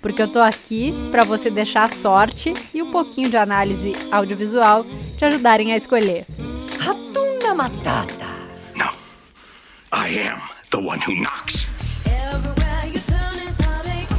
[0.00, 4.84] porque eu tô aqui para você deixar a sorte e um pouquinho de análise audiovisual
[5.16, 6.26] te ajudarem a escolher.
[6.78, 8.26] Ratunda Matata.
[8.74, 8.92] No.
[9.92, 10.40] I am
[10.70, 11.66] the one who knocks.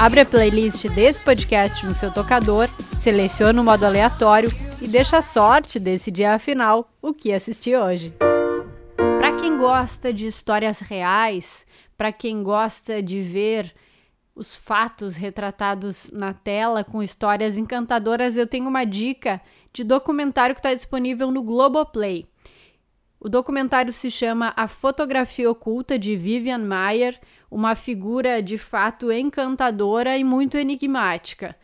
[0.00, 4.50] Abre a playlist desse podcast no seu tocador, seleciona o modo aleatório
[4.80, 8.14] e deixa a sorte decidir afinal o que assistir hoje.
[8.96, 11.66] Para quem gosta de histórias reais,
[11.98, 13.74] para quem gosta de ver
[14.40, 19.38] os fatos retratados na tela com histórias encantadoras, eu tenho uma dica
[19.70, 22.26] de documentário que está disponível no Globoplay.
[23.20, 30.16] O documentário se chama A Fotografia Oculta de Vivian Mayer, uma figura de fato encantadora
[30.16, 31.54] e muito enigmática.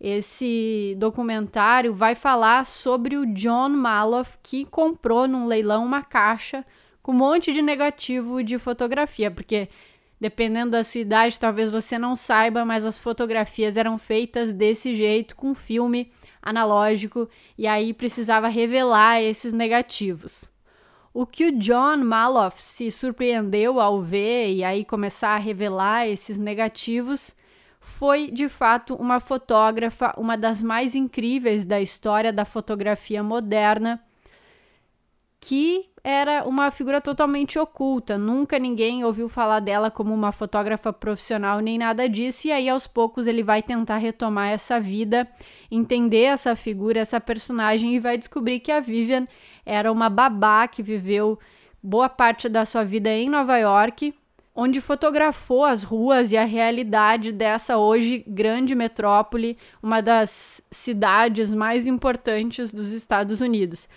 [0.00, 6.66] Esse documentário vai falar sobre o John Maloff que comprou num leilão uma caixa
[7.00, 9.68] com um monte de negativo de fotografia, porque
[10.24, 15.36] Dependendo da sua idade, talvez você não saiba, mas as fotografias eram feitas desse jeito,
[15.36, 20.50] com filme analógico, e aí precisava revelar esses negativos.
[21.12, 26.38] O que o John Maloff se surpreendeu ao ver e aí começar a revelar esses
[26.38, 27.36] negativos
[27.78, 34.02] foi de fato uma fotógrafa, uma das mais incríveis da história da fotografia moderna
[35.44, 38.16] que era uma figura totalmente oculta.
[38.16, 42.48] Nunca ninguém ouviu falar dela como uma fotógrafa profissional nem nada disso.
[42.48, 45.28] E aí, aos poucos, ele vai tentar retomar essa vida,
[45.70, 49.28] entender essa figura, essa personagem e vai descobrir que a Vivian
[49.66, 51.38] era uma babá que viveu
[51.82, 54.14] boa parte da sua vida em Nova York,
[54.54, 61.86] onde fotografou as ruas e a realidade dessa hoje grande metrópole, uma das cidades mais
[61.86, 63.90] importantes dos Estados Unidos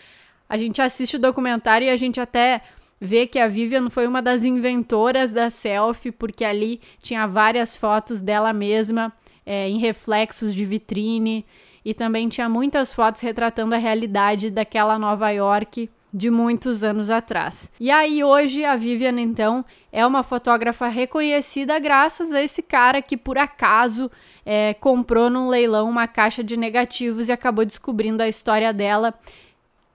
[0.50, 2.62] a gente assiste o documentário e a gente até
[3.00, 8.20] vê que a Vivian foi uma das inventoras da selfie, porque ali tinha várias fotos
[8.20, 9.14] dela mesma
[9.46, 11.46] é, em reflexos de vitrine
[11.86, 17.72] e também tinha muitas fotos retratando a realidade daquela Nova York de muitos anos atrás.
[17.80, 23.16] E aí hoje a Vivian então é uma fotógrafa reconhecida graças a esse cara que
[23.16, 24.10] por acaso
[24.46, 29.14] é, comprou num leilão uma caixa de negativos e acabou descobrindo a história dela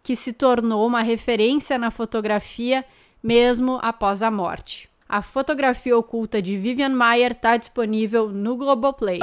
[0.03, 2.85] que se tornou uma referência na fotografia
[3.23, 4.91] mesmo após a morte.
[5.09, 9.21] A fotografia oculta de Vivian Mayer está disponível no Globoplay.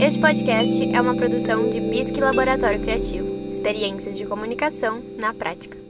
[0.00, 3.26] Este podcast é uma produção de Bisque Laboratório Criativo.
[3.50, 5.85] Experiências de comunicação na prática.